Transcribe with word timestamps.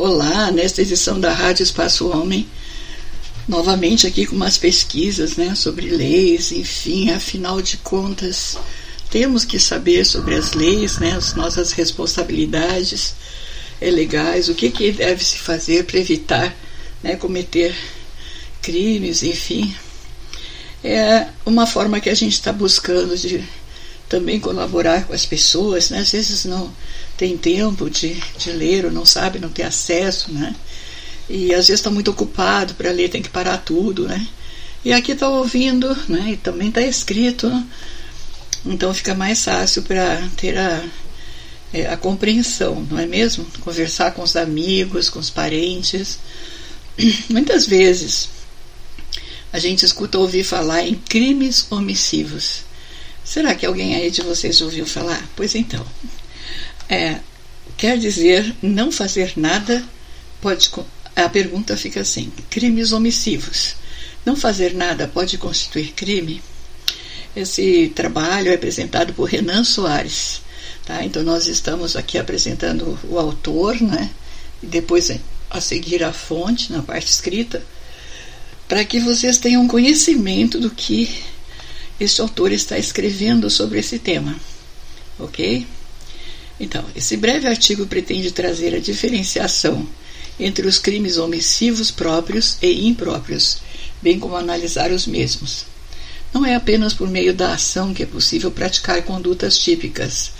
Olá, 0.00 0.52
nesta 0.52 0.80
edição 0.80 1.18
da 1.18 1.32
Rádio 1.32 1.64
Espaço 1.64 2.08
Homem, 2.08 2.46
novamente 3.48 4.06
aqui 4.06 4.26
com 4.26 4.36
umas 4.36 4.56
pesquisas 4.56 5.36
né, 5.36 5.56
sobre 5.56 5.90
leis, 5.90 6.52
enfim, 6.52 7.10
afinal 7.10 7.60
de 7.60 7.78
contas, 7.78 8.56
temos 9.10 9.44
que 9.44 9.58
saber 9.58 10.06
sobre 10.06 10.36
as 10.36 10.52
leis, 10.52 11.00
né, 11.00 11.16
as 11.16 11.34
nossas 11.34 11.72
responsabilidades 11.72 13.16
é, 13.80 13.90
legais, 13.90 14.48
o 14.48 14.54
que, 14.54 14.70
que 14.70 14.92
deve 14.92 15.24
se 15.24 15.36
fazer 15.36 15.84
para 15.84 15.98
evitar 15.98 16.56
né, 17.02 17.16
cometer 17.16 17.74
crimes, 18.62 19.24
enfim. 19.24 19.74
É 20.84 21.26
uma 21.44 21.66
forma 21.66 21.98
que 21.98 22.08
a 22.08 22.14
gente 22.14 22.34
está 22.34 22.52
buscando 22.52 23.18
de 23.18 23.42
também 24.08 24.40
colaborar 24.40 25.06
com 25.06 25.12
as 25.12 25.26
pessoas, 25.26 25.90
né? 25.90 25.98
Às 25.98 26.12
vezes 26.12 26.44
não 26.44 26.72
tem 27.16 27.36
tempo 27.36 27.90
de, 27.90 28.14
de 28.38 28.52
ler 28.52 28.86
ou 28.86 28.90
não 28.90 29.04
sabe, 29.04 29.38
não 29.38 29.50
tem 29.50 29.64
acesso, 29.64 30.32
né? 30.32 30.54
E 31.28 31.52
às 31.52 31.68
vezes 31.68 31.80
está 31.80 31.90
muito 31.90 32.10
ocupado 32.10 32.74
para 32.74 32.90
ler, 32.90 33.10
tem 33.10 33.22
que 33.22 33.28
parar 33.28 33.58
tudo, 33.58 34.08
né? 34.08 34.26
E 34.84 34.92
aqui 34.92 35.12
está 35.12 35.28
ouvindo, 35.28 35.94
né? 36.08 36.30
E 36.32 36.36
também 36.36 36.68
está 36.68 36.80
escrito, 36.80 37.50
então 38.64 38.94
fica 38.94 39.14
mais 39.14 39.44
fácil 39.44 39.82
para 39.82 40.26
ter 40.36 40.56
a, 40.56 40.82
é, 41.72 41.86
a 41.88 41.96
compreensão, 41.96 42.86
não 42.90 42.98
é 42.98 43.04
mesmo? 43.04 43.44
Conversar 43.60 44.12
com 44.12 44.22
os 44.22 44.36
amigos, 44.36 45.10
com 45.10 45.18
os 45.18 45.28
parentes. 45.28 46.18
Muitas 47.28 47.66
vezes 47.66 48.30
a 49.52 49.58
gente 49.58 49.84
escuta 49.84 50.18
ouvir 50.18 50.44
falar 50.44 50.82
em 50.86 50.94
crimes 50.94 51.66
omissivos. 51.70 52.67
Será 53.28 53.54
que 53.54 53.66
alguém 53.66 53.94
aí 53.94 54.10
de 54.10 54.22
vocês 54.22 54.62
ouviu 54.62 54.86
falar? 54.86 55.22
Pois 55.36 55.54
então, 55.54 55.84
é, 56.88 57.20
quer 57.76 57.98
dizer 57.98 58.56
não 58.62 58.90
fazer 58.90 59.34
nada 59.36 59.84
pode. 60.40 60.70
A 61.14 61.28
pergunta 61.28 61.76
fica 61.76 62.00
assim: 62.00 62.32
crimes 62.48 62.90
omissivos. 62.90 63.76
Não 64.24 64.34
fazer 64.34 64.72
nada 64.72 65.06
pode 65.06 65.36
constituir 65.36 65.92
crime? 65.92 66.42
Esse 67.36 67.92
trabalho 67.94 68.50
é 68.50 68.54
apresentado 68.54 69.12
por 69.12 69.28
Renan 69.28 69.62
Soares. 69.62 70.40
Tá? 70.86 71.04
Então, 71.04 71.22
nós 71.22 71.46
estamos 71.48 71.96
aqui 71.96 72.16
apresentando 72.16 72.98
o 73.04 73.18
autor, 73.18 73.78
né? 73.78 74.10
e 74.62 74.66
depois 74.66 75.12
a 75.50 75.60
seguir 75.60 76.02
a 76.02 76.14
fonte 76.14 76.72
na 76.72 76.82
parte 76.82 77.08
escrita, 77.08 77.62
para 78.66 78.84
que 78.86 78.98
vocês 78.98 79.36
tenham 79.36 79.68
conhecimento 79.68 80.58
do 80.58 80.70
que 80.70 81.22
este 82.00 82.20
autor 82.20 82.52
está 82.52 82.78
escrevendo 82.78 83.50
sobre 83.50 83.78
esse 83.78 83.98
tema. 83.98 84.36
Ok? 85.18 85.66
Então, 86.60 86.84
esse 86.94 87.16
breve 87.16 87.46
artigo 87.46 87.86
pretende 87.86 88.30
trazer 88.30 88.74
a 88.74 88.80
diferenciação 88.80 89.86
entre 90.38 90.66
os 90.66 90.78
crimes 90.78 91.16
omissivos 91.16 91.90
próprios 91.90 92.56
e 92.62 92.86
impróprios, 92.86 93.58
bem 94.00 94.18
como 94.18 94.36
analisar 94.36 94.92
os 94.92 95.06
mesmos. 95.06 95.64
Não 96.32 96.44
é 96.44 96.54
apenas 96.54 96.92
por 96.92 97.08
meio 97.08 97.34
da 97.34 97.54
ação 97.54 97.94
que 97.94 98.02
é 98.02 98.06
possível 98.06 98.50
praticar 98.50 99.02
condutas 99.02 99.58
típicas. 99.58 100.32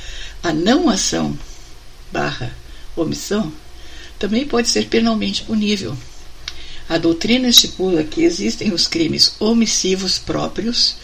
A 0.42 0.52
não 0.52 0.88
ação 0.88 1.36
barra 2.12 2.54
omissão 2.94 3.52
também 4.18 4.46
pode 4.46 4.68
ser 4.68 4.86
penalmente 4.86 5.42
punível. 5.44 5.96
A 6.88 6.98
doutrina 6.98 7.48
estipula 7.48 8.02
que 8.02 8.22
existem 8.22 8.72
os 8.72 8.86
crimes 8.86 9.34
omissivos 9.38 10.18
próprios 10.18 10.96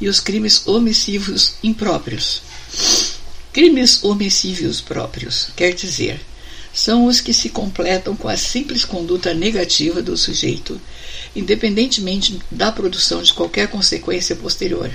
e 0.00 0.08
os 0.08 0.20
crimes 0.20 0.66
omissivos 0.66 1.54
impróprios. 1.62 2.42
Crimes 3.52 4.02
omissivos 4.02 4.80
próprios 4.80 5.48
quer 5.56 5.72
dizer 5.72 6.20
são 6.74 7.06
os 7.06 7.20
que 7.20 7.32
se 7.32 7.50
completam 7.50 8.16
com 8.16 8.28
a 8.28 8.36
simples 8.36 8.84
conduta 8.84 9.32
negativa 9.32 10.02
do 10.02 10.16
sujeito, 10.16 10.80
independentemente 11.34 12.40
da 12.50 12.72
produção 12.72 13.22
de 13.22 13.32
qualquer 13.32 13.68
consequência 13.68 14.34
posterior. 14.34 14.90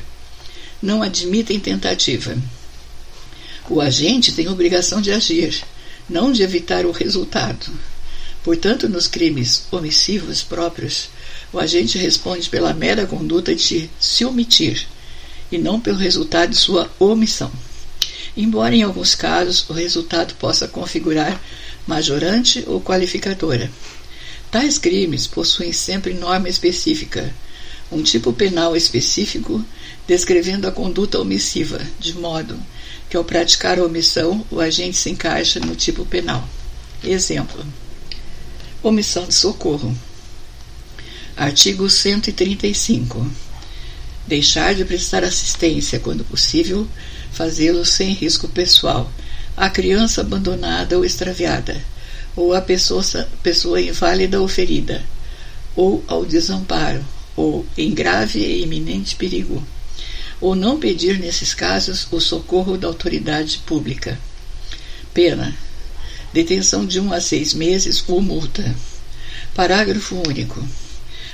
Não 0.81 1.01
admitem 1.01 1.57
tentativa. 1.57 2.37
O 3.69 3.79
agente 3.79 4.33
tem 4.33 4.49
obrigação 4.49 4.99
de 4.99 5.09
agir, 5.09 5.63
não 6.09 6.33
de 6.33 6.43
evitar 6.43 6.85
o 6.85 6.91
resultado. 6.91 7.71
Portanto, 8.43 8.89
nos 8.89 9.07
crimes 9.07 9.63
omissivos 9.71 10.43
próprios, 10.43 11.09
o 11.51 11.59
agente 11.59 11.97
responde 11.97 12.49
pela 12.49 12.73
mera 12.73 13.05
conduta 13.05 13.55
de 13.55 13.89
se 13.99 14.25
omitir 14.25 14.87
e 15.51 15.57
não 15.57 15.79
pelo 15.79 15.97
resultado 15.97 16.51
de 16.51 16.57
sua 16.57 16.89
omissão. 16.99 17.51
Embora 18.37 18.75
em 18.75 18.83
alguns 18.83 19.15
casos 19.15 19.67
o 19.69 19.73
resultado 19.73 20.35
possa 20.35 20.67
configurar 20.67 21.41
majorante 21.87 22.63
ou 22.67 22.79
qualificadora. 22.79 23.69
Tais 24.51 24.77
crimes 24.77 25.27
possuem 25.27 25.73
sempre 25.73 26.13
norma 26.13 26.47
específica, 26.47 27.33
um 27.91 28.03
tipo 28.03 28.31
penal 28.31 28.75
específico 28.75 29.63
descrevendo 30.07 30.67
a 30.67 30.71
conduta 30.71 31.19
omissiva, 31.19 31.81
de 31.99 32.13
modo 32.13 32.59
que 33.09 33.17
ao 33.17 33.23
praticar 33.23 33.79
a 33.79 33.83
omissão 33.83 34.45
o 34.51 34.59
agente 34.59 34.97
se 34.97 35.09
encaixa 35.09 35.59
no 35.59 35.75
tipo 35.75 36.05
penal. 36.05 36.47
Exemplo: 37.03 37.65
omissão 38.83 39.25
de 39.25 39.33
socorro. 39.33 39.95
Artigo 41.39 41.89
135. 41.89 43.25
Deixar 44.27 44.75
de 44.75 44.83
prestar 44.83 45.23
assistência 45.23 45.97
quando 45.97 46.25
possível, 46.25 46.85
fazê-lo 47.31 47.85
sem 47.85 48.11
risco 48.11 48.45
pessoal, 48.49 49.09
à 49.55 49.69
criança 49.69 50.19
abandonada 50.19 50.97
ou 50.97 51.05
extraviada, 51.05 51.81
ou 52.35 52.53
à 52.53 52.59
pessoa, 52.59 53.01
pessoa 53.41 53.79
inválida 53.79 54.41
ou 54.41 54.49
ferida, 54.49 55.01
ou 55.77 56.03
ao 56.09 56.25
desamparo, 56.25 57.05
ou 57.37 57.65
em 57.77 57.93
grave 57.93 58.39
e 58.39 58.63
iminente 58.63 59.15
perigo, 59.15 59.65
ou 60.41 60.53
não 60.57 60.77
pedir, 60.77 61.19
nesses 61.19 61.53
casos, 61.53 62.05
o 62.11 62.19
socorro 62.19 62.77
da 62.77 62.89
autoridade 62.89 63.59
pública. 63.59 64.19
Pena: 65.13 65.55
detenção 66.33 66.85
de 66.85 66.99
um 66.99 67.13
a 67.13 67.21
seis 67.21 67.53
meses 67.53 68.03
ou 68.09 68.21
multa. 68.21 68.75
Parágrafo 69.55 70.21
único. 70.27 70.67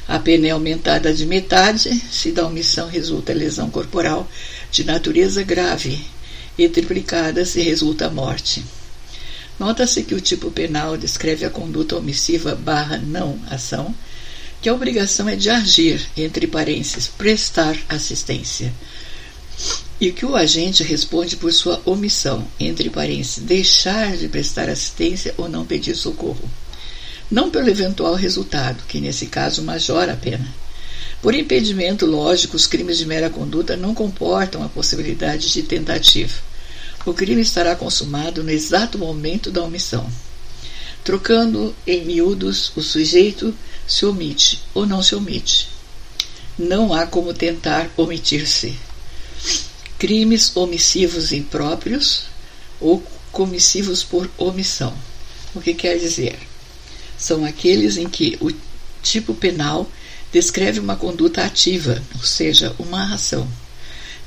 A 0.07 0.19
pena 0.19 0.47
é 0.47 0.51
aumentada 0.51 1.11
de 1.11 1.25
metade 1.25 1.89
se 2.11 2.31
da 2.31 2.45
omissão 2.45 2.87
resulta 2.87 3.33
lesão 3.33 3.71
corporal 3.71 4.29
de 4.71 4.83
natureza 4.83 5.41
grave 5.41 5.99
e 6.57 6.69
triplicada 6.69 7.43
se 7.43 7.59
resulta 7.61 8.09
morte. 8.09 8.63
Nota-se 9.59 10.03
que 10.03 10.13
o 10.13 10.21
tipo 10.21 10.51
penal 10.51 10.95
descreve 10.95 11.43
a 11.43 11.49
conduta 11.49 11.95
omissiva 11.95 12.55
barra 12.55 12.97
não 12.97 13.39
ação, 13.49 13.95
que 14.61 14.69
a 14.69 14.73
obrigação 14.73 15.27
é 15.27 15.35
de 15.35 15.49
agir, 15.49 16.05
entre 16.15 16.45
parênteses, 16.45 17.07
prestar 17.07 17.77
assistência, 17.89 18.71
e 19.99 20.11
que 20.11 20.25
o 20.25 20.35
agente 20.35 20.83
responde 20.83 21.35
por 21.35 21.51
sua 21.51 21.81
omissão, 21.85 22.45
entre 22.59 22.89
parênteses, 22.89 23.43
deixar 23.43 24.15
de 24.17 24.27
prestar 24.27 24.69
assistência 24.69 25.33
ou 25.37 25.49
não 25.49 25.65
pedir 25.65 25.95
socorro 25.95 26.49
não 27.29 27.49
pelo 27.49 27.69
eventual 27.69 28.13
resultado, 28.13 28.83
que 28.87 28.99
nesse 28.99 29.27
caso 29.27 29.63
majora 29.63 30.13
a 30.13 30.17
pena. 30.17 30.53
Por 31.21 31.33
impedimento 31.33 32.05
lógico, 32.05 32.55
os 32.55 32.67
crimes 32.67 32.97
de 32.97 33.05
mera 33.05 33.29
conduta 33.29 33.75
não 33.75 33.95
comportam 33.95 34.63
a 34.63 34.69
possibilidade 34.69 35.51
de 35.51 35.63
tentativa. 35.63 36.39
O 37.05 37.13
crime 37.13 37.41
estará 37.41 37.75
consumado 37.75 38.43
no 38.43 38.49
exato 38.51 38.97
momento 38.97 39.51
da 39.51 39.63
omissão. 39.63 40.09
Trocando 41.03 41.75
em 41.85 42.03
miúdos, 42.05 42.71
o 42.75 42.81
sujeito 42.81 43.53
se 43.87 44.05
omite 44.05 44.63
ou 44.73 44.85
não 44.85 45.03
se 45.03 45.15
omite. 45.15 45.69
Não 46.57 46.93
há 46.93 47.05
como 47.05 47.33
tentar 47.33 47.89
omitir-se. 47.97 48.77
Crimes 49.99 50.55
omissivos 50.55 51.31
impróprios 51.31 52.23
ou 52.79 53.03
comissivos 53.31 54.03
por 54.03 54.29
omissão. 54.37 54.93
O 55.53 55.61
que 55.61 55.73
quer 55.73 55.97
dizer? 55.97 56.37
São 57.25 57.43
aqueles 57.43 57.97
em 57.97 58.07
que 58.07 58.37
o 58.39 58.51
tipo 59.01 59.33
penal 59.33 59.89
descreve 60.31 60.79
uma 60.79 60.95
conduta 60.95 61.43
ativa, 61.43 61.99
ou 62.15 62.23
seja, 62.23 62.75
uma 62.77 63.15
ação. 63.15 63.47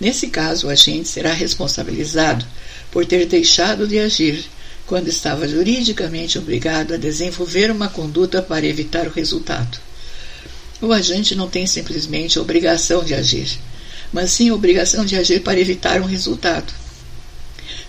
Nesse 0.01 0.27
caso, 0.27 0.67
o 0.67 0.71
agente 0.71 1.09
será 1.09 1.33
responsabilizado 1.33 2.45
por 2.91 3.07
ter 3.07 3.27
deixado 3.27 3.87
de 3.87 4.01
agir 4.01 4.45
quando 4.85 5.07
estava 5.07 5.47
juridicamente 5.47 6.41
obrigado 6.41 6.93
a 6.93 6.97
desenvolver 6.97 7.71
uma 7.71 7.89
conduta 7.89 8.43
para 8.43 8.67
evitar 8.67 9.07
o 9.07 9.13
resultado. 9.13 9.79
O 10.83 10.93
agente 10.93 11.37
não 11.37 11.49
tem 11.49 11.69
simplesmente 11.69 12.37
a 12.37 12.43
obrigação 12.43 13.05
de 13.05 13.15
agir, 13.15 13.61
mas 14.13 14.33
sim 14.33 14.51
a 14.51 14.55
obrigação 14.55 15.05
de 15.05 15.15
agir 15.15 15.41
para 15.43 15.61
evitar 15.61 16.01
um 16.01 16.07
resultado. 16.07 16.73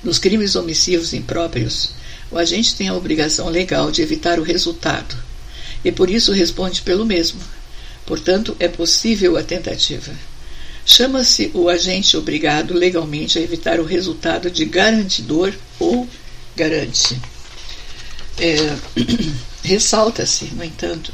Nos 0.03 0.19
crimes 0.19 0.55
omissivos 0.55 1.13
impróprios, 1.13 1.93
o 2.31 2.37
agente 2.37 2.75
tem 2.75 2.87
a 2.87 2.95
obrigação 2.95 3.49
legal 3.49 3.91
de 3.91 4.01
evitar 4.01 4.39
o 4.39 4.43
resultado 4.43 5.15
e 5.83 5.91
por 5.91 6.09
isso 6.09 6.31
responde 6.31 6.81
pelo 6.81 7.05
mesmo. 7.05 7.39
Portanto, 8.05 8.55
é 8.59 8.67
possível 8.67 9.37
a 9.37 9.43
tentativa. 9.43 10.11
Chama-se 10.85 11.51
o 11.53 11.69
agente 11.69 12.17
obrigado 12.17 12.73
legalmente 12.73 13.37
a 13.37 13.41
evitar 13.41 13.79
o 13.79 13.85
resultado 13.85 14.49
de 14.49 14.65
garantidor 14.65 15.53
ou 15.79 16.07
garante. 16.55 17.19
É, 18.37 18.75
Ressalta-se, 19.61 20.45
no 20.55 20.63
entanto, 20.63 21.13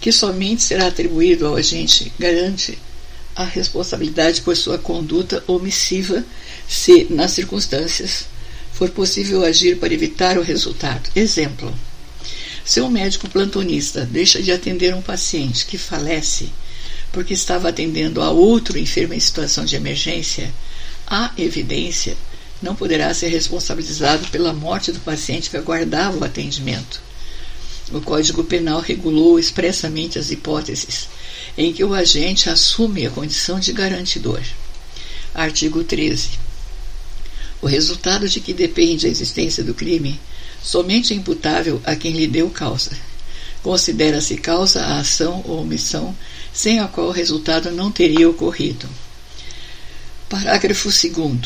que 0.00 0.12
somente 0.12 0.62
será 0.62 0.88
atribuído 0.88 1.46
ao 1.46 1.56
agente 1.56 2.12
garante 2.18 2.78
a 3.34 3.44
responsabilidade 3.44 4.42
por 4.42 4.56
sua 4.56 4.78
conduta 4.78 5.42
omissiva 5.46 6.24
se, 6.68 7.06
nas 7.10 7.32
circunstâncias, 7.32 8.26
for 8.76 8.90
possível 8.90 9.42
agir 9.42 9.78
para 9.78 9.94
evitar 9.94 10.36
o 10.36 10.42
resultado. 10.42 11.10
Exemplo: 11.16 11.74
se 12.64 12.80
um 12.80 12.90
médico 12.90 13.28
plantonista 13.28 14.04
deixa 14.04 14.42
de 14.42 14.52
atender 14.52 14.94
um 14.94 15.00
paciente 15.00 15.64
que 15.64 15.78
falece 15.78 16.50
porque 17.10 17.32
estava 17.32 17.70
atendendo 17.70 18.20
a 18.20 18.30
outro 18.30 18.78
enfermo 18.78 19.14
em 19.14 19.20
situação 19.20 19.64
de 19.64 19.76
emergência, 19.76 20.52
a 21.06 21.32
evidência 21.38 22.14
não 22.60 22.74
poderá 22.74 23.12
ser 23.14 23.28
responsabilizado 23.28 24.28
pela 24.28 24.52
morte 24.52 24.92
do 24.92 25.00
paciente 25.00 25.48
que 25.48 25.56
aguardava 25.56 26.18
o 26.18 26.24
atendimento. 26.24 27.00
O 27.90 28.00
Código 28.00 28.44
Penal 28.44 28.80
regulou 28.80 29.38
expressamente 29.38 30.18
as 30.18 30.30
hipóteses 30.30 31.08
em 31.56 31.72
que 31.72 31.84
o 31.84 31.94
agente 31.94 32.50
assume 32.50 33.06
a 33.06 33.10
condição 33.10 33.58
de 33.58 33.72
garantidor. 33.72 34.42
Artigo 35.34 35.82
13. 35.84 36.45
O 37.60 37.66
resultado 37.66 38.28
de 38.28 38.40
que 38.40 38.52
depende 38.52 39.06
a 39.06 39.10
existência 39.10 39.64
do 39.64 39.74
crime 39.74 40.20
somente 40.62 41.12
é 41.12 41.16
imputável 41.16 41.80
a 41.84 41.96
quem 41.96 42.12
lhe 42.12 42.26
deu 42.26 42.50
causa. 42.50 42.90
Considera-se 43.62 44.36
causa 44.36 44.82
a 44.82 45.00
ação 45.00 45.42
ou 45.46 45.62
omissão 45.62 46.16
sem 46.52 46.80
a 46.80 46.86
qual 46.86 47.08
o 47.08 47.12
resultado 47.12 47.70
não 47.70 47.90
teria 47.90 48.28
ocorrido. 48.28 48.88
Parágrafo 50.28 50.88
2. 50.88 51.38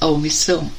A 0.00 0.06
omissão 0.06 0.70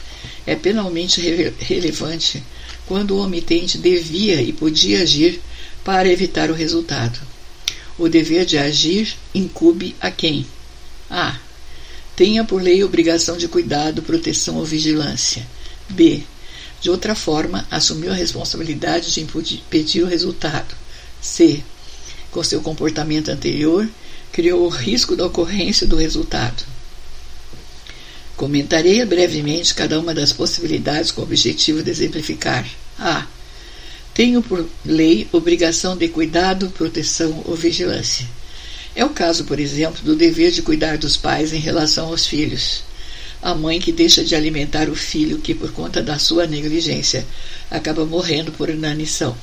é 0.45 0.55
penalmente 0.55 1.21
re 1.21 1.53
relevante 1.59 2.43
quando 2.85 3.11
o 3.11 3.19
omitente 3.19 3.77
devia 3.77 4.41
e 4.41 4.53
podia 4.53 5.01
agir 5.01 5.41
para 5.83 6.09
evitar 6.09 6.49
o 6.49 6.53
resultado. 6.53 7.19
O 7.97 8.07
dever 8.07 8.45
de 8.45 8.57
agir 8.57 9.15
incube 9.33 9.95
a 9.99 10.09
quem? 10.11 10.45
A. 11.09 11.37
Tenha 12.17 12.43
por 12.43 12.63
lei 12.63 12.83
obrigação 12.83 13.37
de 13.37 13.47
cuidado, 13.47 14.01
proteção 14.01 14.57
ou 14.57 14.65
vigilância. 14.65 15.45
B. 15.87 16.23
De 16.81 16.89
outra 16.89 17.13
forma, 17.13 17.67
assumiu 17.69 18.11
a 18.11 18.15
responsabilidade 18.15 19.11
de 19.11 19.21
impedir 19.21 20.01
o 20.01 20.07
resultado. 20.07 20.75
C. 21.21 21.63
Com 22.31 22.43
seu 22.43 22.59
comportamento 22.61 23.29
anterior, 23.29 23.87
criou 24.31 24.65
o 24.65 24.67
risco 24.67 25.15
da 25.15 25.27
ocorrência 25.27 25.85
do 25.85 25.95
resultado. 25.95 26.65
Comentarei 28.35 29.05
brevemente 29.05 29.75
cada 29.75 29.99
uma 29.99 30.11
das 30.11 30.33
possibilidades 30.33 31.11
com 31.11 31.21
o 31.21 31.23
objetivo 31.23 31.83
de 31.83 31.91
exemplificar. 31.91 32.67
A. 32.97 33.27
Tenho 34.15 34.41
por 34.41 34.67
lei 34.83 35.27
obrigação 35.31 35.95
de 35.95 36.07
cuidado, 36.07 36.71
proteção 36.71 37.43
ou 37.45 37.55
vigilância. 37.55 38.27
É 38.97 39.05
o 39.05 39.09
caso, 39.09 39.43
por 39.43 39.59
exemplo, 39.59 40.01
do 40.01 40.15
dever 40.15 40.51
de 40.51 40.63
cuidar 40.63 40.97
dos 40.97 41.15
pais 41.15 41.53
em 41.53 41.59
relação 41.59 42.07
aos 42.07 42.25
filhos. 42.25 42.83
A 43.39 43.53
mãe 43.53 43.79
que 43.79 43.91
deixa 43.91 44.23
de 44.23 44.35
alimentar 44.35 44.89
o 44.89 44.95
filho 44.95 45.37
que, 45.37 45.53
por 45.53 45.71
conta 45.71 46.01
da 46.01 46.17
sua 46.17 46.47
negligência, 46.47 47.23
acaba 47.69 48.03
morrendo 48.07 48.51
por 48.51 48.71
inanição. 48.71 49.37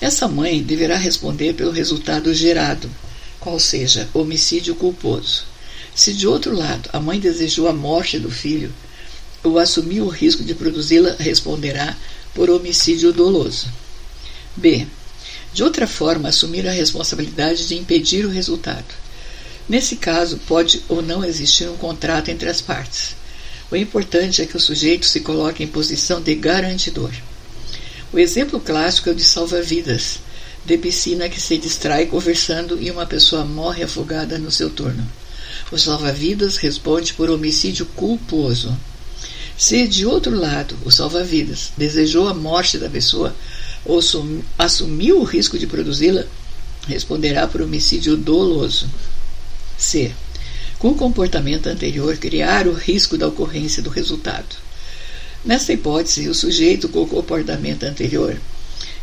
Essa 0.00 0.28
mãe 0.28 0.62
deverá 0.62 0.96
responder 0.96 1.54
pelo 1.54 1.72
resultado 1.72 2.32
gerado, 2.32 2.88
qual 3.40 3.58
seja 3.58 4.08
homicídio 4.14 4.76
culposo. 4.76 5.42
Se 5.92 6.12
de 6.12 6.28
outro 6.28 6.54
lado 6.54 6.88
a 6.92 7.00
mãe 7.00 7.18
desejou 7.18 7.66
a 7.66 7.72
morte 7.72 8.20
do 8.20 8.30
filho 8.30 8.72
ou 9.42 9.58
assumiu 9.58 10.04
o 10.04 10.10
risco 10.10 10.44
de 10.44 10.54
produzi-la, 10.54 11.16
responderá 11.18 11.96
por 12.32 12.48
homicídio 12.48 13.12
doloso. 13.12 13.66
B. 14.56 14.86
De 15.52 15.62
outra 15.62 15.86
forma, 15.86 16.28
assumir 16.28 16.68
a 16.68 16.72
responsabilidade 16.72 17.66
de 17.66 17.74
impedir 17.74 18.24
o 18.24 18.30
resultado. 18.30 18.94
Nesse 19.68 19.96
caso, 19.96 20.38
pode 20.46 20.82
ou 20.88 21.02
não 21.02 21.24
existir 21.24 21.68
um 21.68 21.76
contrato 21.76 22.30
entre 22.30 22.48
as 22.48 22.60
partes. 22.60 23.14
O 23.70 23.76
importante 23.76 24.42
é 24.42 24.46
que 24.46 24.56
o 24.56 24.60
sujeito 24.60 25.06
se 25.06 25.20
coloque 25.20 25.62
em 25.62 25.68
posição 25.68 26.20
de 26.20 26.34
garantidor. 26.34 27.12
O 28.12 28.18
exemplo 28.18 28.58
clássico 28.58 29.08
é 29.08 29.12
o 29.12 29.14
de 29.14 29.22
salva-vidas, 29.22 30.18
de 30.64 30.76
piscina 30.76 31.28
que 31.28 31.40
se 31.40 31.56
distrai 31.56 32.06
conversando 32.06 32.80
e 32.82 32.90
uma 32.90 33.06
pessoa 33.06 33.44
morre 33.44 33.84
afogada 33.84 34.38
no 34.38 34.50
seu 34.50 34.70
turno. 34.70 35.06
O 35.70 35.78
salva-vidas 35.78 36.56
responde 36.56 37.14
por 37.14 37.30
homicídio 37.30 37.86
culposo. 37.86 38.76
Se, 39.56 39.86
de 39.86 40.04
outro 40.04 40.34
lado, 40.34 40.76
o 40.84 40.90
salva-vidas 40.90 41.70
desejou 41.76 42.26
a 42.26 42.34
morte 42.34 42.78
da 42.78 42.90
pessoa 42.90 43.34
ou 43.84 44.00
assumiu 44.58 45.20
o 45.20 45.24
risco 45.24 45.58
de 45.58 45.66
produzi-la, 45.66 46.24
responderá 46.86 47.46
por 47.46 47.62
homicídio 47.62 48.16
doloso. 48.16 48.88
C. 49.78 50.12
Com 50.78 50.90
o 50.90 50.94
comportamento 50.94 51.66
anterior, 51.66 52.16
criar 52.16 52.66
o 52.66 52.72
risco 52.72 53.16
da 53.16 53.28
ocorrência 53.28 53.82
do 53.82 53.90
resultado. 53.90 54.56
Nesta 55.44 55.72
hipótese, 55.72 56.28
o 56.28 56.34
sujeito 56.34 56.88
com 56.88 57.02
o 57.02 57.06
comportamento 57.06 57.84
anterior 57.84 58.38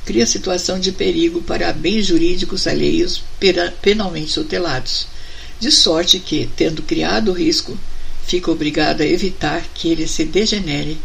cria 0.05 0.25
situação 0.25 0.79
de 0.79 0.91
perigo 0.91 1.41
para 1.41 1.73
bens 1.73 2.05
jurídicos 2.05 2.65
alheios 2.67 3.23
penalmente 3.81 4.33
tutelados 4.33 5.07
de 5.59 5.71
sorte 5.71 6.19
que, 6.19 6.49
tendo 6.55 6.83
criado 6.83 7.31
o 7.31 7.33
risco, 7.33 7.77
fica 8.25 8.51
obrigado 8.51 9.01
a 9.01 9.05
evitar 9.05 9.65
que 9.73 9.89
ele 9.89 10.07
se 10.07 10.23
degenere 10.25 10.97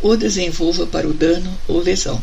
ou 0.00 0.16
desenvolva 0.16 0.86
para 0.86 1.08
o 1.08 1.12
dano 1.12 1.52
ou 1.66 1.82
lesão. 1.82 2.20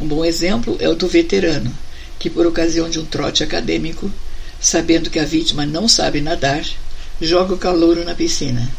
Um 0.00 0.06
bom 0.06 0.24
exemplo 0.24 0.76
é 0.80 0.88
o 0.88 0.94
do 0.94 1.08
veterano, 1.08 1.76
que, 2.18 2.30
por 2.30 2.46
ocasião 2.46 2.88
de 2.88 3.00
um 3.00 3.04
trote 3.04 3.42
acadêmico, 3.42 4.10
sabendo 4.60 5.10
que 5.10 5.18
a 5.18 5.24
vítima 5.24 5.66
não 5.66 5.88
sabe 5.88 6.20
nadar, 6.20 6.64
joga 7.20 7.54
o 7.54 7.58
calouro 7.58 8.04
na 8.04 8.14
piscina. 8.14 8.70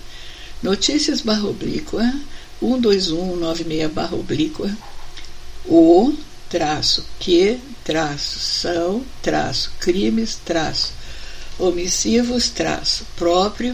notícias 0.62 1.22
barra 1.22 1.48
oblíqua, 1.48 2.14
12196 2.60 3.94
barra 3.94 4.16
oblíqua, 4.16 4.70
o 5.66 6.14
traço 6.50 7.06
que 7.20 7.58
traço 7.84 8.40
são 8.40 9.06
traço 9.22 9.72
crimes 9.80 10.40
traço 10.44 10.92
omissivos 11.58 12.50
traço 12.50 13.06
próprio 13.16 13.74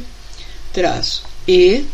traço 0.73 1.23
e 1.47 1.85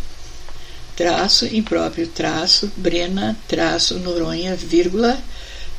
traço, 0.95 1.45
impróprio 1.45 2.07
traço, 2.07 2.71
Brena, 2.77 3.38
traço, 3.47 4.00
Noronha, 4.00 4.55
vírgula, 4.55 5.17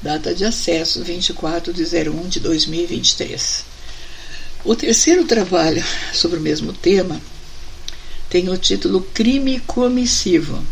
data 0.02 0.34
de 0.34 0.44
acesso 0.44 1.02
24 1.02 1.72
de 1.72 1.82
01 1.82 2.28
de 2.28 2.40
2023. 2.40 3.64
O 4.64 4.74
terceiro 4.74 5.24
trabalho 5.24 5.84
sobre 6.12 6.38
o 6.38 6.42
mesmo 6.42 6.72
tema 6.72 7.20
tem 8.28 8.48
o 8.48 8.56
título 8.56 9.00
Crime 9.14 9.60
Comissivo. 9.60 10.64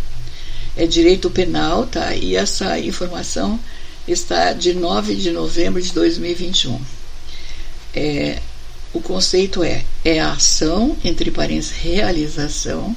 É 0.76 0.87
direito 0.87 1.30
penal, 1.30 1.87
tá? 1.87 2.14
E 2.14 2.34
essa 2.34 2.78
informação 2.78 3.61
está 4.08 4.52
de 4.52 4.75
9 4.75 5.14
de 5.14 5.30
novembro 5.30 5.80
de 5.80 5.92
2021. 5.92 6.80
É, 7.94 8.40
o 8.92 9.00
conceito 9.00 9.62
é, 9.62 9.84
é 10.04 10.20
a 10.20 10.32
ação, 10.32 10.96
entre 11.04 11.30
parênteses, 11.30 11.70
realização, 11.70 12.96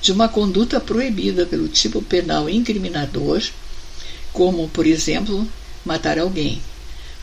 de 0.00 0.12
uma 0.12 0.28
conduta 0.28 0.80
proibida 0.80 1.46
pelo 1.46 1.68
tipo 1.68 2.02
penal 2.02 2.48
incriminador, 2.48 3.42
como, 4.32 4.68
por 4.68 4.86
exemplo, 4.86 5.46
matar 5.84 6.18
alguém. 6.18 6.60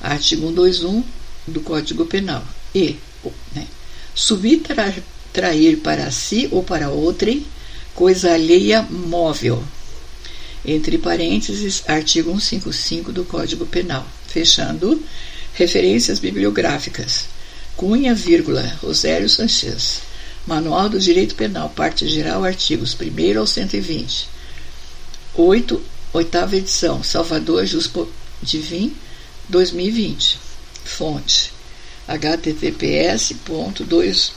Artigo 0.01 0.47
121 0.47 1.03
do 1.47 1.61
Código 1.61 2.05
Penal. 2.05 2.43
E 2.73 2.97
né, 3.55 3.67
subtrair 4.15 5.77
para 5.83 6.11
si 6.11 6.47
ou 6.51 6.63
para 6.63 6.89
outrem 6.89 7.45
coisa 7.93 8.33
alheia 8.33 8.81
móvel. 8.81 9.63
Entre 10.65 10.97
parênteses, 10.97 11.83
artigo 11.87 12.31
155 12.31 13.11
do 13.11 13.25
Código 13.25 13.65
Penal. 13.65 14.07
Fechando, 14.27 15.01
referências 15.53 16.19
bibliográficas. 16.19 17.25
Cunha, 17.75 18.15
vírgula, 18.15 18.77
Rosério 18.81 19.29
Sanchez. 19.29 20.01
Manual 20.45 20.89
do 20.89 20.99
Direito 20.99 21.35
Penal, 21.35 21.69
parte 21.69 22.05
geral, 22.09 22.43
artigos 22.43 22.97
1 22.99 23.39
ao 23.39 23.47
120. 23.47 24.27
8, 25.35 25.81
oitava 26.13 26.57
edição, 26.57 27.01
Salvador 27.01 27.65
Juspo 27.65 28.09
Divin, 28.41 28.93
2020. 29.49 30.37
Fonte 30.83 31.53
https 32.07 33.33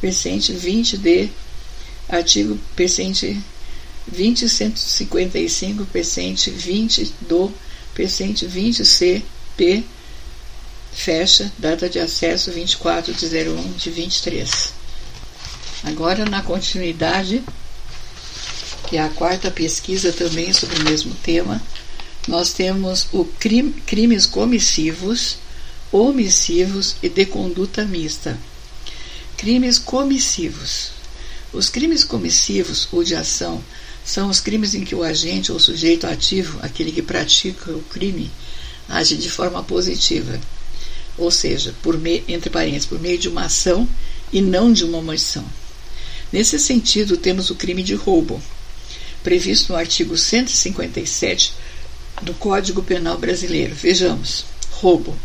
percentil 0.00 0.56
20 0.56 0.98
de 0.98 1.28
artigo 2.08 2.58
percentil 2.76 3.36
20 4.06 4.48
155 4.48 5.84
percentil 5.86 6.52
20 6.54 7.14
do 7.22 7.52
percentil 7.94 8.48
20 8.48 8.84
C 8.84 9.22
P 9.56 9.84
Fecha, 10.94 11.50
data 11.58 11.88
de 11.88 11.98
acesso 11.98 12.52
24 12.52 13.12
de 13.14 13.26
01 13.26 13.72
de 13.72 13.90
23. 13.90 14.72
Agora, 15.84 16.24
na 16.24 16.42
continuidade, 16.42 17.42
que 18.88 18.96
é 18.96 19.02
a 19.02 19.08
quarta 19.08 19.50
pesquisa 19.50 20.12
também 20.12 20.52
sobre 20.52 20.78
o 20.78 20.84
mesmo 20.84 21.12
tema, 21.14 21.60
nós 22.28 22.52
temos 22.52 23.08
o 23.10 23.24
crime, 23.24 23.72
crimes 23.84 24.26
comissivos, 24.26 25.38
omissivos 25.90 26.94
e 27.02 27.08
de 27.08 27.26
conduta 27.26 27.84
mista. 27.84 28.38
Crimes 29.36 29.78
comissivos. 29.78 30.92
Os 31.52 31.68
crimes 31.68 32.04
comissivos 32.04 32.86
ou 32.92 33.02
de 33.02 33.16
ação 33.16 33.64
são 34.04 34.28
os 34.28 34.40
crimes 34.40 34.74
em 34.74 34.84
que 34.84 34.94
o 34.94 35.02
agente 35.02 35.50
ou 35.50 35.58
sujeito 35.58 36.06
ativo, 36.06 36.60
aquele 36.62 36.92
que 36.92 37.02
pratica 37.02 37.72
o 37.72 37.82
crime, 37.82 38.30
age 38.88 39.16
de 39.16 39.30
forma 39.30 39.62
positiva 39.64 40.38
ou 41.22 41.30
seja, 41.30 41.74
por 41.82 41.98
me, 41.98 42.22
entre 42.28 42.50
parênteses, 42.50 42.86
por 42.86 43.00
meio 43.00 43.18
de 43.18 43.28
uma 43.28 43.44
ação 43.44 43.88
e 44.32 44.40
não 44.40 44.72
de 44.72 44.84
uma 44.84 44.98
omissão. 44.98 45.44
Nesse 46.32 46.58
sentido, 46.58 47.16
temos 47.16 47.50
o 47.50 47.54
crime 47.54 47.82
de 47.82 47.94
roubo, 47.94 48.42
previsto 49.22 49.72
no 49.72 49.78
artigo 49.78 50.16
157 50.16 51.52
do 52.22 52.34
Código 52.34 52.82
Penal 52.82 53.18
Brasileiro. 53.18 53.74
Vejamos: 53.74 54.44
roubo. 54.70 55.16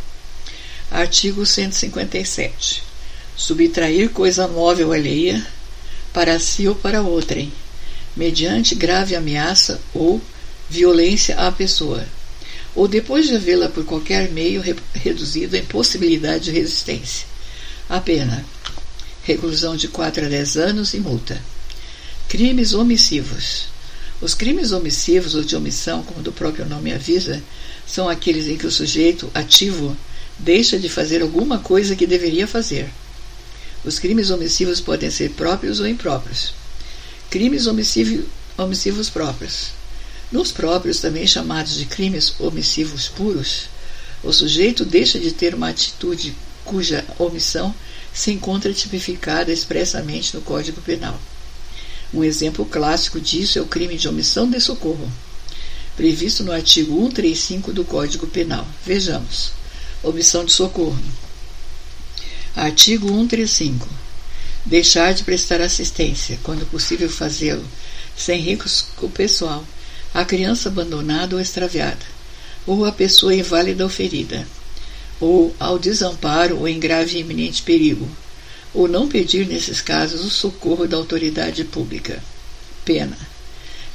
Artigo 0.91 1.45
157. 1.45 2.83
Subtrair 3.35 4.09
coisa 4.09 4.47
móvel 4.47 4.91
alheia 4.91 5.45
para 6.13 6.39
si 6.39 6.67
ou 6.67 6.75
para 6.75 7.01
outrem, 7.01 7.51
mediante 8.15 8.73
grave 8.73 9.15
ameaça 9.15 9.79
ou 9.93 10.21
violência 10.69 11.35
à 11.37 11.51
pessoa 11.51 12.05
ou 12.77 12.87
depois 12.87 13.25
de 13.25 13.35
havê-la 13.35 13.69
por 13.69 13.83
qualquer 13.85 14.29
meio 14.29 14.61
re 14.61 14.75
reduzido 14.93 15.55
à 15.55 15.59
impossibilidade 15.59 16.45
de 16.45 16.51
resistência. 16.51 17.25
A 17.89 17.99
pena: 17.99 18.45
reclusão 19.23 19.75
de 19.75 19.87
4 19.87 20.23
a 20.23 20.29
10 20.29 20.57
anos 20.57 20.93
e 20.93 20.99
multa. 20.99 21.41
Crimes 22.29 22.75
omissivos. 22.75 23.69
Os 24.21 24.35
crimes 24.35 24.71
omissivos 24.71 25.33
ou 25.33 25.43
de 25.43 25.55
omissão, 25.55 26.03
como 26.03 26.21
do 26.21 26.31
próprio 26.31 26.67
nome 26.67 26.93
avisa, 26.93 27.41
são 27.87 28.07
aqueles 28.07 28.47
em 28.47 28.57
que 28.57 28.67
o 28.67 28.71
sujeito 28.71 29.29
ativo 29.33 29.97
deixa 30.37 30.77
de 30.77 30.87
fazer 30.87 31.23
alguma 31.23 31.57
coisa 31.57 31.95
que 31.95 32.05
deveria 32.05 32.45
fazer. 32.45 32.91
Os 33.83 33.97
crimes 33.97 34.29
omissivos 34.29 34.79
podem 34.79 35.09
ser 35.09 35.31
próprios 35.31 35.79
ou 35.79 35.87
impróprios. 35.87 36.53
Crimes 37.31 37.65
omissivos 37.65 39.09
próprios. 39.09 39.76
Nos 40.31 40.51
próprios, 40.51 40.99
também 40.99 41.25
chamados 41.25 41.75
de 41.75 41.85
crimes 41.85 42.33
omissivos 42.39 43.07
puros, 43.07 43.69
o 44.23 44.33
sujeito 44.33 44.83
deixa 44.83 45.19
de 45.19 45.31
ter 45.31 45.55
uma 45.55 45.69
atitude 45.69 46.35
cuja 46.65 47.05
omissão 47.17 47.73
se 48.13 48.31
encontra 48.31 48.73
tipificada 48.73 49.53
expressamente 49.53 50.35
no 50.35 50.41
Código 50.41 50.81
Penal. 50.81 51.19
Um 52.13 52.23
exemplo 52.23 52.65
clássico 52.65 53.21
disso 53.21 53.59
é 53.59 53.61
o 53.61 53.67
crime 53.67 53.97
de 53.97 54.07
omissão 54.07 54.49
de 54.49 54.59
socorro, 54.59 55.11
previsto 55.95 56.43
no 56.43 56.51
artigo 56.51 56.93
135 56.95 57.71
do 57.71 57.85
Código 57.85 58.27
Penal. 58.27 58.67
Vejamos. 58.85 59.51
Omissão 60.03 60.45
de 60.45 60.51
socorro. 60.51 60.97
Artigo 62.55 63.07
135. 63.07 63.87
Deixar 64.65 65.13
de 65.13 65.23
prestar 65.23 65.61
assistência, 65.61 66.39
quando 66.43 66.69
possível 66.69 67.09
fazê-lo, 67.09 67.65
sem 68.15 68.41
risco 68.41 69.09
pessoal, 69.09 69.65
à 70.13 70.25
criança 70.25 70.69
abandonada 70.69 71.35
ou 71.35 71.41
extraviada, 71.41 72.05
ou 72.65 72.85
à 72.85 72.91
pessoa 72.91 73.35
inválida 73.35 73.83
ou 73.83 73.89
ferida, 73.89 74.47
ou 75.19 75.55
ao 75.59 75.79
desamparo 75.79 76.59
ou 76.59 76.67
em 76.67 76.79
grave 76.79 77.17
e 77.17 77.21
iminente 77.21 77.63
perigo, 77.63 78.07
ou 78.73 78.87
não 78.87 79.07
pedir, 79.07 79.47
nesses 79.47 79.81
casos, 79.81 80.23
o 80.23 80.29
socorro 80.29 80.87
da 80.87 80.97
autoridade 80.97 81.63
pública. 81.63 82.21
Pena: 82.85 83.17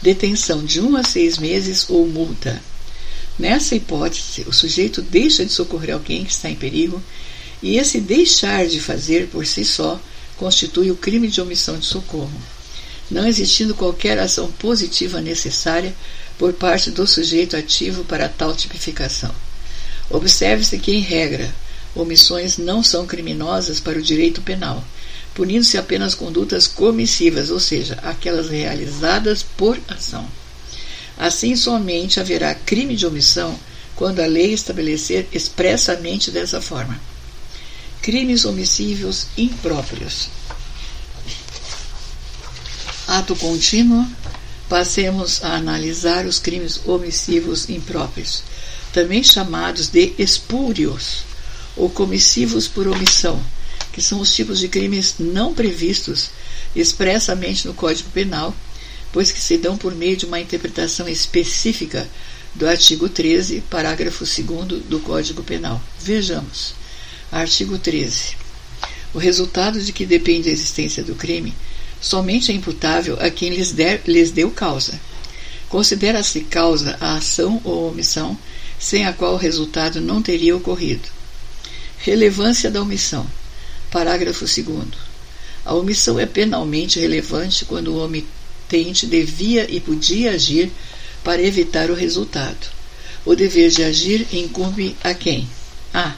detenção 0.00 0.64
de 0.64 0.81
um 0.81 0.97
a 0.97 1.04
seis 1.04 1.38
meses 1.38 1.88
ou 1.88 2.07
multa. 2.07 2.62
Nessa 3.38 3.75
hipótese, 3.75 4.42
o 4.47 4.52
sujeito 4.52 5.00
deixa 5.00 5.45
de 5.45 5.52
socorrer 5.52 5.95
alguém 5.95 6.25
que 6.25 6.33
está 6.33 6.50
em 6.50 6.57
perigo, 6.57 7.02
e 7.62 7.76
esse 7.76 8.00
deixar 8.00 8.66
de 8.66 8.81
fazer 8.81 9.28
por 9.28 9.47
si 9.47 9.64
só 9.64 10.00
constitui 10.37 10.90
o 10.90 10.97
crime 10.97 11.28
de 11.28 11.40
omissão 11.40 11.78
de 11.78 11.87
socorro 11.87 12.33
não 13.12 13.26
existindo 13.26 13.75
qualquer 13.75 14.19
ação 14.19 14.50
positiva 14.50 15.21
necessária 15.21 15.95
por 16.38 16.52
parte 16.54 16.90
do 16.90 17.07
sujeito 17.07 17.57
ativo 17.57 18.04
para 18.04 18.28
tal 18.28 18.54
tipificação. 18.54 19.33
Observe-se 20.11 20.78
que, 20.78 20.92
em 20.92 21.00
regra, 21.00 21.54
omissões 21.95 22.59
não 22.59 22.83
são 22.83 23.07
criminosas 23.07 23.78
para 23.81 23.99
o 23.99 24.02
direito 24.02 24.40
penal, 24.40 24.83
punindo-se 25.35 25.78
apenas 25.78 26.14
condutas 26.14 26.66
comissivas, 26.66 27.50
ou 27.50 27.61
seja, 27.61 27.99
aquelas 28.02 28.49
realizadas 28.49 29.42
por 29.42 29.78
ação. 29.88 30.26
Assim, 31.19 31.54
somente 31.54 32.19
haverá 32.19 32.54
crime 32.54 32.97
de 32.97 33.07
omissão 33.07 33.59
quando 33.95 34.21
a 34.21 34.26
lei 34.26 34.52
estabelecer 34.52 35.28
expressamente 35.33 36.31
dessa 36.31 36.61
forma. 36.61 36.99
Crimes 38.00 38.45
omissivos 38.45 39.26
impróprios. 39.37 40.28
Ato 43.12 43.37
contínuo, 43.37 44.07
passemos 44.71 45.45
a 45.45 45.57
analisar 45.57 46.25
os 46.25 46.38
crimes 46.38 46.81
omissivos 46.87 47.69
impróprios, 47.69 48.42
também 48.90 49.23
chamados 49.23 49.88
de 49.88 50.14
espúrios 50.19 51.23
ou 51.76 51.90
comissivos 51.90 52.66
por 52.66 52.88
omissão, 52.88 53.38
que 53.92 54.00
são 54.00 54.19
os 54.19 54.35
tipos 54.35 54.59
de 54.59 54.66
crimes 54.66 55.16
não 55.19 55.52
previstos 55.52 56.31
expressamente 56.75 57.66
no 57.66 57.75
Código 57.75 58.09
Penal, 58.09 58.57
pois 59.12 59.31
que 59.31 59.42
se 59.42 59.59
dão 59.59 59.76
por 59.76 59.95
meio 59.95 60.16
de 60.16 60.25
uma 60.25 60.40
interpretação 60.40 61.07
específica 61.07 62.09
do 62.54 62.66
artigo 62.66 63.11
13, 63.11 63.62
parágrafo 63.69 64.25
2 64.25 64.85
do 64.85 64.99
Código 65.00 65.42
Penal. 65.42 65.83
Vejamos. 66.00 66.73
Artigo 67.31 67.76
13. 67.76 68.38
O 69.12 69.19
resultado 69.19 69.78
de 69.83 69.92
que 69.92 70.07
depende 70.07 70.49
a 70.49 70.52
existência 70.52 71.04
do 71.04 71.14
crime 71.14 71.52
somente 72.02 72.50
é 72.50 72.54
imputável 72.54 73.16
a 73.21 73.30
quem 73.30 73.50
lhes, 73.50 73.71
der, 73.71 74.02
lhes 74.06 74.32
deu 74.32 74.50
causa. 74.50 75.00
Considera-se 75.69 76.41
causa 76.41 76.99
a 77.00 77.15
ação 77.15 77.60
ou 77.65 77.88
omissão 77.88 78.36
sem 78.78 79.06
a 79.06 79.12
qual 79.12 79.34
o 79.34 79.38
resultado 79.38 80.00
não 80.00 80.21
teria 80.21 80.56
ocorrido. 80.56 81.08
Relevância 81.99 82.69
da 82.71 82.82
omissão. 82.82 83.25
Parágrafo 83.91 84.45
2. 84.45 84.88
A 85.65 85.73
omissão 85.75 86.19
é 86.19 86.26
penalmente 86.26 86.99
relevante 86.99 87.65
quando 87.65 87.95
o 87.95 88.04
omitente 88.04 89.06
devia 89.06 89.71
e 89.71 89.78
podia 89.78 90.32
agir 90.32 90.71
para 91.23 91.41
evitar 91.41 91.91
o 91.91 91.95
resultado. 91.95 92.67
O 93.25 93.36
dever 93.36 93.71
de 93.71 93.84
agir 93.84 94.26
incumbe 94.32 94.97
a 95.04 95.15
quem? 95.15 95.49
A. 95.95 96.17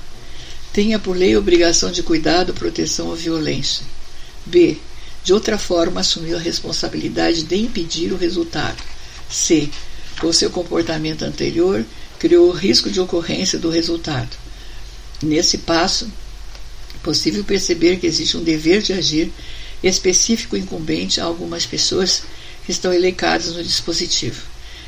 Tenha 0.73 0.99
por 0.99 1.15
lei 1.15 1.37
obrigação 1.37 1.93
de 1.93 2.03
cuidado, 2.03 2.55
proteção 2.55 3.09
ou 3.09 3.15
violência. 3.15 3.85
B 4.47 4.79
de 5.25 5.33
outra 5.33 5.59
forma, 5.59 6.03
assumiu 6.03 6.37
a 6.37 6.41
responsabilidade 6.41 7.45
de 7.45 7.57
impedir 7.57 8.13
o 8.13 8.17
resultado. 8.17 8.77
C. 9.31 9.71
Com 10.21 10.31
seu 10.31 10.51
comportamento 10.51 11.23
anterior, 11.23 11.83
criou 12.19 12.49
o 12.49 12.53
risco 12.53 12.91
de 12.91 13.01
ocorrência 13.01 13.59
do 13.59 13.71
resultado. 13.71 14.37
Nesse 15.23 15.59
passo, 15.59 16.11
é 16.95 16.99
possível 16.99 17.43
perceber 17.43 17.97
que 17.97 18.07
existe 18.07 18.37
um 18.37 18.45
dever 18.45 18.83
de 18.83 18.93
agir 18.93 19.33
específico 19.83 20.59
incumbente 20.59 21.21
a 21.21 21.25
algumas 21.25 21.65
pessoas 21.65 22.25
que 22.67 22.71
estão 22.71 22.93
elencadas 22.93 23.55
no 23.55 23.65
dispositivo. 23.65 24.43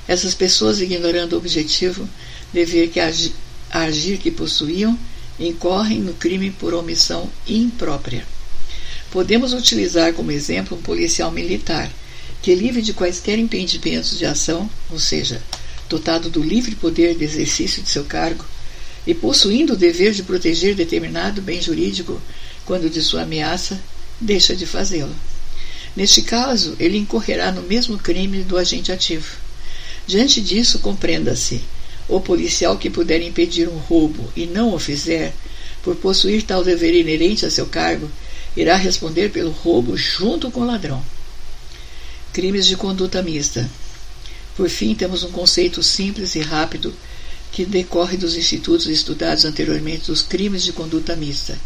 Essas 0.06 0.34
pessoas, 0.34 0.80
ignorando 0.80 1.32
o 1.32 1.38
objetivo, 1.38 2.06
dever 2.52 2.90
que 2.90 3.00
agir, 3.00 3.32
agir 3.70 4.18
que 4.18 4.30
possuíam, 4.30 4.98
incorrem 5.40 6.00
no 6.00 6.12
crime 6.12 6.50
por 6.50 6.74
omissão 6.74 7.30
imprópria. 7.46 8.35
Podemos 9.10 9.52
utilizar 9.52 10.12
como 10.12 10.32
exemplo 10.32 10.76
um 10.76 10.82
policial 10.82 11.30
militar, 11.30 11.90
que, 12.42 12.54
livre 12.54 12.82
de 12.82 12.92
quaisquer 12.92 13.38
impedimentos 13.38 14.18
de 14.18 14.26
ação, 14.26 14.68
ou 14.90 14.98
seja, 14.98 15.42
dotado 15.88 16.28
do 16.28 16.42
livre 16.42 16.74
poder 16.74 17.14
de 17.16 17.24
exercício 17.24 17.82
de 17.82 17.88
seu 17.88 18.04
cargo, 18.04 18.44
e 19.06 19.14
possuindo 19.14 19.74
o 19.74 19.76
dever 19.76 20.12
de 20.12 20.22
proteger 20.22 20.74
determinado 20.74 21.40
bem 21.40 21.62
jurídico 21.62 22.20
quando 22.64 22.90
de 22.90 23.00
sua 23.00 23.22
ameaça, 23.22 23.80
deixa 24.20 24.56
de 24.56 24.66
fazê-lo. 24.66 25.14
Neste 25.94 26.22
caso, 26.22 26.76
ele 26.78 26.98
incorrerá 26.98 27.52
no 27.52 27.62
mesmo 27.62 27.96
crime 27.96 28.42
do 28.42 28.58
agente 28.58 28.92
ativo. 28.92 29.36
Diante 30.06 30.40
disso, 30.40 30.80
compreenda-se: 30.80 31.62
o 32.08 32.20
policial 32.20 32.76
que 32.76 32.90
puder 32.90 33.22
impedir 33.22 33.68
um 33.68 33.78
roubo 33.78 34.30
e 34.36 34.46
não 34.46 34.74
o 34.74 34.78
fizer, 34.78 35.32
por 35.82 35.96
possuir 35.96 36.42
tal 36.42 36.64
dever 36.64 36.94
inerente 36.94 37.46
a 37.46 37.50
seu 37.50 37.66
cargo, 37.66 38.10
irá 38.56 38.76
responder 38.76 39.30
pelo 39.30 39.50
roubo 39.50 39.96
junto 39.96 40.50
com 40.50 40.60
o 40.60 40.66
ladrão. 40.66 41.04
Crimes 42.32 42.66
de 42.66 42.76
conduta 42.76 43.22
mista. 43.22 43.68
Por 44.56 44.68
fim, 44.70 44.94
temos 44.94 45.22
um 45.22 45.30
conceito 45.30 45.82
simples 45.82 46.34
e 46.34 46.40
rápido 46.40 46.94
que 47.52 47.64
decorre 47.64 48.16
dos 48.16 48.36
institutos 48.36 48.86
estudados 48.86 49.44
anteriormente 49.44 50.06
dos 50.06 50.22
crimes 50.22 50.62
de 50.62 50.72
conduta 50.72 51.14
mista. 51.14 51.58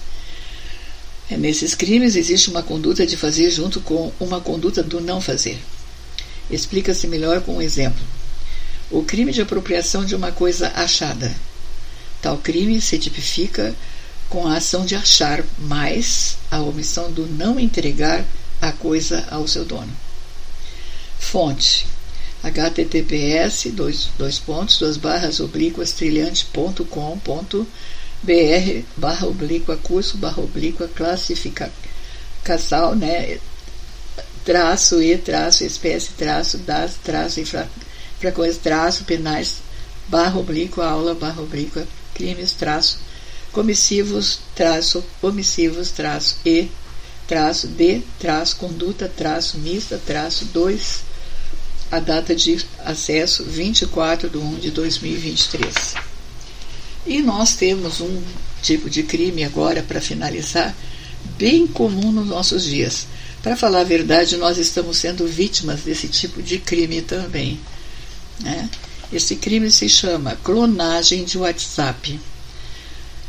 É, 1.30 1.36
nesses 1.36 1.74
crimes 1.74 2.16
existe 2.16 2.50
uma 2.50 2.62
conduta 2.62 3.06
de 3.06 3.16
fazer 3.16 3.50
junto 3.50 3.80
com 3.80 4.12
uma 4.18 4.40
conduta 4.40 4.82
do 4.82 5.00
não 5.00 5.20
fazer. 5.20 5.58
Explica-se 6.50 7.06
melhor 7.06 7.40
com 7.42 7.56
um 7.56 7.62
exemplo. 7.62 8.04
O 8.90 9.04
crime 9.04 9.32
de 9.32 9.40
apropriação 9.40 10.04
de 10.04 10.16
uma 10.16 10.32
coisa 10.32 10.72
achada. 10.74 11.32
Tal 12.20 12.38
crime 12.38 12.80
se 12.80 12.98
tipifica 12.98 13.74
com 14.30 14.46
a 14.46 14.56
ação 14.56 14.86
de 14.86 14.94
achar, 14.94 15.44
mais 15.58 16.38
a 16.50 16.60
omissão 16.60 17.12
do 17.12 17.26
não 17.26 17.60
entregar 17.60 18.24
a 18.62 18.72
coisa 18.72 19.26
ao 19.30 19.46
seu 19.46 19.64
dono. 19.64 19.92
Fonte 21.18 21.86
https 22.42 23.70
dois, 23.72 24.08
dois 24.16 24.38
pontos 24.38 24.78
duas 24.78 24.96
barras 24.96 25.40
oblíquas 25.40 25.92
trilhante.com.br 25.92 27.66
barra 28.96 29.26
oblíqua 29.26 29.76
curso 29.76 30.16
barra 30.16 30.42
oblíqua 30.42 30.88
classificação 30.88 32.94
né 32.96 33.38
traço 34.42 35.02
e 35.02 35.18
traço 35.18 35.64
espécie 35.64 36.12
traço 36.12 36.56
das 36.58 36.94
traço 36.94 37.40
infra, 37.40 37.68
coisas 38.34 38.56
traço 38.56 39.04
penais 39.04 39.56
barra 40.08 40.38
oblíqua 40.38 40.86
aula 40.86 41.14
barra 41.14 41.42
oblíqua 41.42 41.86
crimes 42.14 42.52
traço 42.52 42.98
comissivos, 43.52 44.40
traço, 44.54 45.04
omissivos, 45.22 45.90
traço, 45.90 46.36
e, 46.44 46.68
traço, 47.26 47.66
de, 47.68 48.02
traço, 48.18 48.56
conduta, 48.56 49.08
traço, 49.08 49.58
mista, 49.58 50.00
traço, 50.04 50.44
2, 50.46 51.00
a 51.90 51.98
data 51.98 52.34
de 52.34 52.64
acesso 52.84 53.44
24 53.44 54.28
de 54.30 54.38
1 54.38 54.54
de 54.56 54.70
2023. 54.70 55.74
E 57.06 57.22
nós 57.22 57.56
temos 57.56 58.00
um 58.00 58.22
tipo 58.62 58.88
de 58.88 59.02
crime 59.02 59.44
agora, 59.44 59.82
para 59.82 60.00
finalizar, 60.00 60.74
bem 61.38 61.66
comum 61.66 62.12
nos 62.12 62.26
nossos 62.26 62.64
dias. 62.64 63.06
Para 63.42 63.56
falar 63.56 63.80
a 63.80 63.84
verdade, 63.84 64.36
nós 64.36 64.58
estamos 64.58 64.98
sendo 64.98 65.26
vítimas 65.26 65.80
desse 65.80 66.08
tipo 66.08 66.42
de 66.42 66.58
crime 66.58 67.00
também. 67.00 67.58
Né? 68.38 68.68
Esse 69.12 69.36
crime 69.36 69.70
se 69.70 69.88
chama 69.88 70.38
clonagem 70.44 71.24
de 71.24 71.38
WhatsApp. 71.38 72.20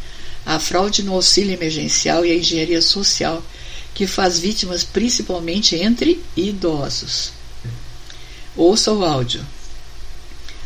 a 0.45 0.59
fraude 0.59 1.01
no 1.01 1.13
auxílio 1.13 1.53
emergencial 1.53 2.23
e 2.23 2.31
a 2.31 2.35
engenharia 2.35 2.81
social, 2.81 3.43
que 3.95 4.05
faz 4.05 4.37
vítimas 4.39 4.83
principalmente 4.83 5.75
entre 5.75 6.21
idosos. 6.37 7.31
Ouça 8.55 8.93
o 8.93 9.03
áudio. 9.03 9.43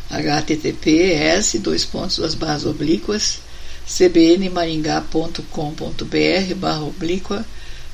https 0.09 1.57
dois 1.61 1.85
pontos 1.85 2.17
duas 2.17 2.35
barras 2.35 2.65
oblíquas 2.65 3.39
cbnmaringá.com.br 3.87 6.55
barra 6.57 6.83
oblíqua 6.83 7.45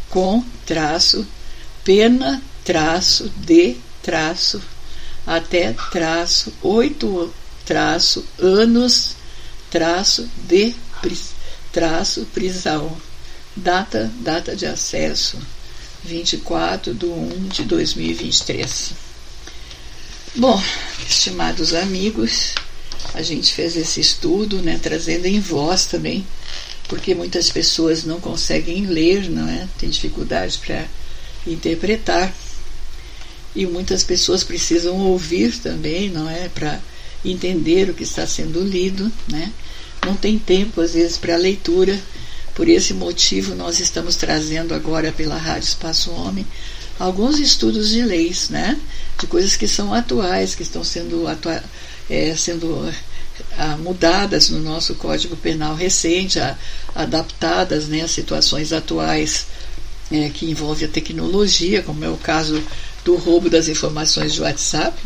com 0.09 0.43
traço 0.65 1.25
pena 1.83 2.41
traço 2.65 3.29
de 3.37 3.77
traço 4.01 4.61
até 5.25 5.73
traço 5.91 6.53
oito 6.61 7.33
traço 7.65 8.25
anos 8.39 9.15
traço 9.69 10.29
de 10.47 10.75
traço 11.71 12.25
prisão. 12.33 12.95
Data 13.55 14.11
data 14.19 14.55
de 14.55 14.65
acesso 14.65 15.37
24 16.03 16.93
de 16.93 17.05
1 17.05 17.47
de 17.49 17.63
2023 17.65 18.93
bom 20.35 20.59
estimados 21.07 21.73
amigos 21.75 22.55
a 23.13 23.21
gente 23.21 23.53
fez 23.53 23.77
esse 23.77 24.01
estudo 24.01 24.59
né 24.59 24.79
trazendo 24.81 25.27
em 25.27 25.39
voz 25.39 25.85
também 25.85 26.25
porque 26.87 27.13
muitas 27.13 27.51
pessoas 27.51 28.03
não 28.03 28.19
conseguem 28.19 28.87
ler 28.87 29.29
não 29.29 29.47
é? 29.47 29.67
Tem 29.77 29.89
dificuldade 29.89 30.57
para 30.57 30.85
interpretar 31.45 32.33
e 33.55 33.65
muitas 33.65 34.03
pessoas 34.03 34.43
precisam 34.43 34.97
ouvir 34.97 35.57
também, 35.59 36.09
não 36.09 36.29
é, 36.29 36.49
para 36.49 36.79
entender 37.23 37.89
o 37.89 37.93
que 37.93 38.03
está 38.03 38.25
sendo 38.25 38.61
lido, 38.61 39.11
né? 39.27 39.51
Não 40.05 40.15
tem 40.15 40.37
tempo 40.37 40.81
às 40.81 40.93
vezes 40.93 41.17
para 41.17 41.35
leitura. 41.37 41.97
Por 42.53 42.67
esse 42.67 42.93
motivo 42.93 43.55
nós 43.55 43.79
estamos 43.79 44.15
trazendo 44.15 44.73
agora 44.73 45.11
pela 45.11 45.37
Rádio 45.37 45.67
Espaço 45.67 46.11
Homem 46.11 46.45
alguns 46.99 47.39
estudos 47.39 47.89
de 47.89 48.03
leis, 48.03 48.49
né? 48.49 48.79
De 49.19 49.27
coisas 49.27 49.55
que 49.55 49.67
são 49.67 49.93
atuais, 49.93 50.55
que 50.55 50.63
estão 50.63 50.83
sendo 50.83 51.27
atua 51.27 51.63
é, 52.09 52.35
sendo 52.35 52.91
ah, 53.57 53.77
mudadas 53.77 54.49
no 54.49 54.59
nosso 54.59 54.93
Código 54.95 55.35
Penal 55.35 55.75
recente, 55.75 56.39
a, 56.39 56.57
adaptadas 56.93 57.87
né, 57.87 58.01
às 58.01 58.11
situações 58.11 58.73
atuais 58.73 59.47
é, 60.11 60.29
que 60.29 60.49
envolve 60.49 60.85
a 60.85 60.87
tecnologia, 60.87 61.81
como 61.81 62.03
é 62.03 62.09
o 62.09 62.17
caso 62.17 62.61
do 63.03 63.15
roubo 63.15 63.49
das 63.49 63.67
informações 63.67 64.33
de 64.33 64.41
WhatsApp, 64.41 64.97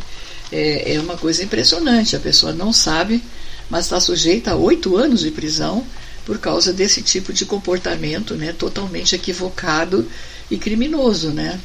é, 0.51 0.95
é 0.95 0.99
uma 0.99 1.17
coisa 1.17 1.43
impressionante. 1.43 2.15
A 2.15 2.19
pessoa 2.19 2.53
não 2.53 2.71
sabe, 2.71 3.23
mas 3.69 3.85
está 3.85 3.99
sujeita 3.99 4.51
a 4.51 4.55
oito 4.55 4.95
anos 4.95 5.21
de 5.21 5.31
prisão 5.31 5.85
por 6.25 6.39
causa 6.39 6.73
desse 6.73 7.01
tipo 7.01 7.31
de 7.31 7.45
comportamento 7.45 8.35
né, 8.35 8.53
totalmente 8.53 9.15
equivocado 9.15 10.07
e 10.49 10.57
criminoso. 10.57 11.29
Né? 11.29 11.59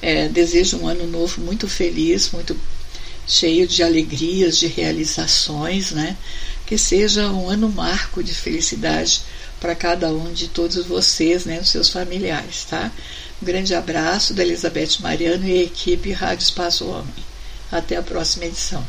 É, 0.00 0.28
desejo 0.28 0.78
um 0.78 0.86
ano 0.86 1.06
novo 1.06 1.40
muito 1.40 1.68
feliz, 1.68 2.30
muito 2.30 2.56
cheio 3.26 3.66
de 3.66 3.82
alegrias, 3.82 4.58
de 4.58 4.66
realizações, 4.66 5.90
né? 5.92 6.16
que 6.66 6.78
seja 6.78 7.28
um 7.28 7.48
ano 7.48 7.68
marco 7.68 8.22
de 8.22 8.34
felicidade 8.34 9.22
para 9.60 9.74
cada 9.74 10.08
um 10.08 10.32
de 10.32 10.48
todos 10.48 10.84
vocês, 10.86 11.44
né, 11.44 11.60
os 11.60 11.68
seus 11.68 11.88
familiares, 11.88 12.64
tá? 12.64 12.90
Um 13.42 13.44
grande 13.44 13.74
abraço 13.74 14.32
da 14.34 14.44
Elizabeth 14.44 15.00
Mariano 15.00 15.44
e 15.44 15.64
equipe 15.64 16.12
Rádio 16.12 16.44
Espaço 16.44 16.86
Homem. 16.86 17.12
Até 17.72 17.96
a 17.96 18.02
próxima 18.02 18.44
edição. 18.44 18.86